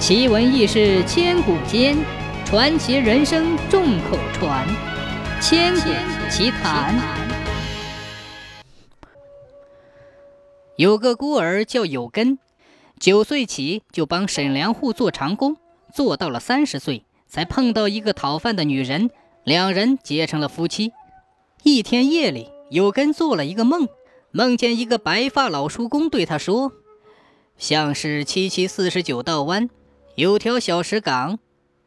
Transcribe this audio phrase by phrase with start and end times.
[0.00, 1.94] 奇闻异事千古间，
[2.46, 4.66] 传奇人生众口传。
[5.42, 5.90] 千古
[6.30, 6.98] 奇谈。
[10.76, 12.38] 有个孤儿叫有根，
[12.98, 15.58] 九岁起就帮沈良户做长工，
[15.92, 19.10] 做到了三十岁，才碰到一个讨饭的女人，
[19.44, 20.92] 两人结成了夫妻。
[21.62, 23.86] 一天夜里，有根做了一个梦，
[24.32, 26.72] 梦见一个白发老叔公对他说
[27.58, 29.68] ：“像是七七四十九道弯。”
[30.20, 31.38] 有条小石岗，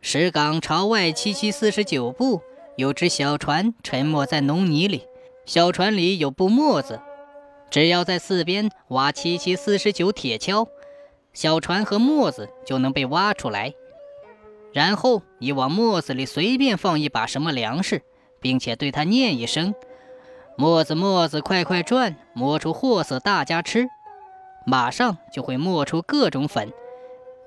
[0.01, 2.41] 石岗朝外七七四十九步，
[2.77, 5.05] 有只小船沉没在浓泥里。
[5.45, 6.99] 小船里有布沫子，
[7.69, 10.67] 只要在四边挖七七四十九铁锹，
[11.31, 13.71] 小船和沫子就能被挖出来。
[14.73, 18.01] 然后你往沫子里随便放一把什么粮食，
[18.41, 19.75] 并且对它念一声
[20.57, 23.85] ：“磨子磨子快快转，磨出货色大家吃。”
[24.65, 26.73] 马上就会磨出各种粉。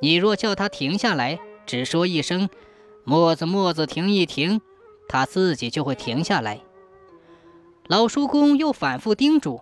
[0.00, 2.48] 你若叫他停下来，只说一声
[3.04, 4.60] “磨子磨子停一停”，
[5.08, 6.60] 他自己就会停下来。
[7.86, 9.60] 老叔公又反复叮嘱：“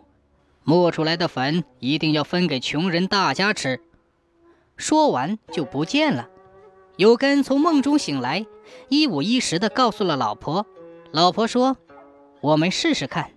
[0.65, 3.81] 磨出来的粉一定要分给穷人大家吃。”
[4.77, 6.29] 说完就不见了。
[6.97, 8.47] 有根从梦中醒来，
[8.89, 10.67] 一五一十地告诉了老婆。
[11.13, 11.77] 老婆说
[12.41, 13.31] ：“我们试试看。”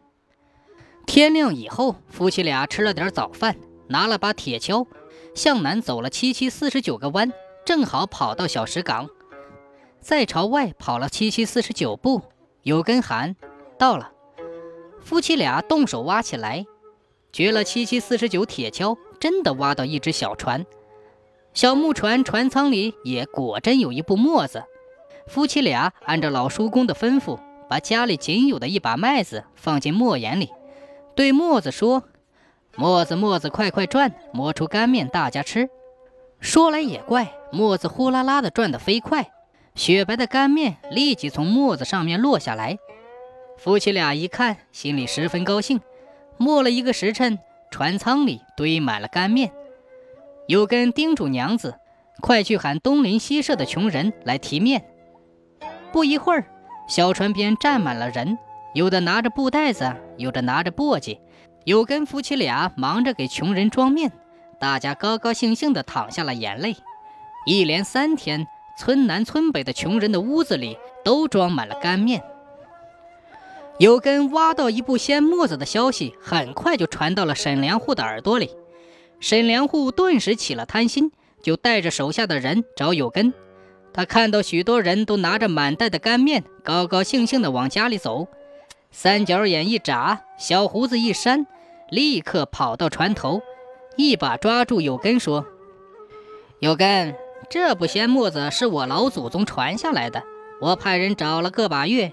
[1.06, 3.56] 天亮以后，夫妻俩吃了点早饭，
[3.88, 4.88] 拿了把铁锹。
[5.38, 7.32] 向南走了七七四十九个弯，
[7.64, 9.08] 正好跑到小石岗，
[10.02, 12.24] 再朝外跑了七七四十九步，
[12.64, 13.36] 有根寒
[13.78, 14.12] 到了。
[15.00, 16.66] 夫妻俩动手挖起来，
[17.32, 20.66] 掘了七七四十九铁锹，真的挖到一只小船。
[21.54, 24.64] 小木船船舱里也果真有一部磨子。
[25.28, 30.50] 夫妻俩按照老叔公的吩咐，把家里仅有的一把麦子放进磨眼里，
[31.16, 32.02] 对磨子说。
[32.78, 35.68] 磨子磨子快快转，磨出干面大家吃。
[36.40, 39.32] 说来也怪，磨子呼啦啦的转得飞快，
[39.74, 42.78] 雪白的干面立即从磨子上面落下来。
[43.58, 45.82] 夫妻俩一看，心里十分高兴。
[46.38, 47.40] 磨了一个时辰，
[47.72, 49.52] 船舱里堆满了干面。
[50.46, 51.80] 有根叮嘱娘子，
[52.22, 54.86] 快去喊东邻西舍的穷人来提面。
[55.92, 56.46] 不一会儿，
[56.88, 58.38] 小船边站满了人，
[58.76, 61.18] 有的拿着布袋子，有的拿着簸箕。
[61.68, 64.10] 有根夫妻俩忙着给穷人装面，
[64.58, 66.78] 大家高高兴兴地淌下了眼泪。
[67.46, 68.48] 一连三天，
[68.80, 72.24] 村南村北的穷人的屋子里都装满了干面。
[73.80, 78.50] 有根挖到一部掀磨子的消息，很快就传到了沈良户的耳朵里。
[79.20, 81.12] 沈良户顿时起了贪心，
[81.44, 83.34] 就带着手下的人找有根。
[83.92, 88.30] 他看到许多人都拿着满袋的干面，高高兴兴地往家里走，
[88.90, 91.46] 三角眼一眨，小胡子一扇。
[91.90, 93.42] 立刻跑到船头，
[93.96, 95.46] 一把抓住有根，说
[96.60, 97.16] ：“有根，
[97.50, 100.24] 这不仙墨子是我老祖宗传下来的，
[100.60, 102.12] 我派人找了个把月，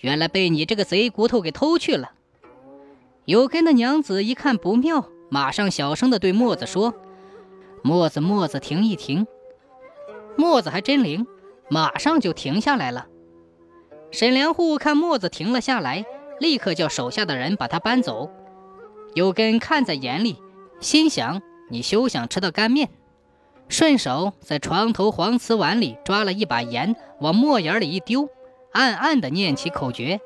[0.00, 2.12] 原来被你这个贼骨头给偷去了。”
[3.24, 6.92] 有根的娘子一看不妙，马上小声的对墨子说
[7.82, 9.26] ：“墨子，墨子，停一停。”
[10.34, 11.24] 墨子还真灵，
[11.68, 13.06] 马上就停下来了。
[14.10, 16.04] 沈良户看墨子停了下来，
[16.40, 18.28] 立刻叫手下的人把他搬走。
[19.14, 20.36] 有根看在眼里，
[20.80, 22.88] 心想：“你休想吃到干面。”
[23.68, 28.28] 顺手在床头黄瓷碗里抓了一把盐，往墨眼里一丢，
[28.72, 30.20] 暗暗地念起口诀。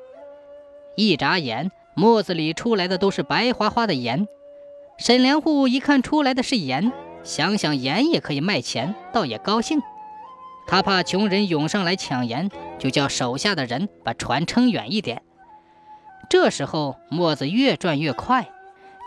[0.95, 4.27] 一眨眼，沫子里出来的都是白花花的盐。
[4.97, 6.91] 沈良户一看出来的是盐，
[7.23, 9.79] 想想盐也可以卖钱，倒也高兴。
[10.65, 12.49] 他怕穷人涌上来抢盐，
[12.79, 15.21] 就叫手下的人把船撑远一点。
[16.29, 18.49] 这时候，沫子越转越快。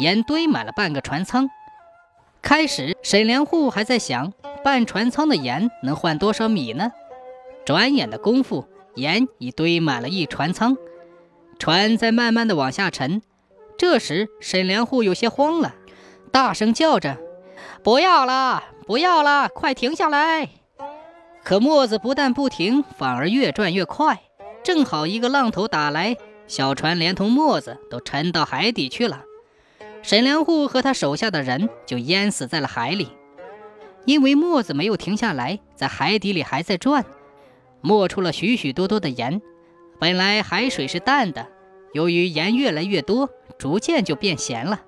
[0.01, 1.51] 盐堆满了半个船舱。
[2.41, 4.33] 开始，沈良户还在想，
[4.65, 6.91] 半船舱的盐能换多少米呢？
[7.67, 10.79] 转眼的功夫，盐已堆满了一船舱，
[11.59, 13.21] 船在慢慢的往下沉。
[13.77, 15.75] 这时，沈良户有些慌了，
[16.33, 17.19] 大声叫着
[17.85, 20.49] ：“不要了，不要了，快停下来！”
[21.45, 24.23] 可磨子不但不停，反而越转越快。
[24.63, 29.25] 正好一个浪头打来，小船连同磨子都沉到海底去了。
[30.03, 33.09] 沈良户和他手下的人就淹死在了海里，
[34.07, 37.05] 因为墨子没有停下来，在海底里还在转，
[37.81, 39.41] 磨出了许许多多的盐。
[39.99, 41.47] 本来海水是淡的，
[41.93, 44.81] 由于盐越来越多，逐渐就变咸了。